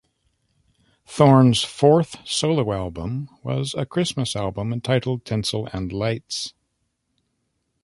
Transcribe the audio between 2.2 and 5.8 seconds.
solo album was a Christmas album entitled "Tinsel